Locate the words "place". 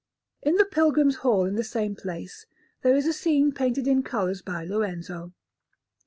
1.95-2.47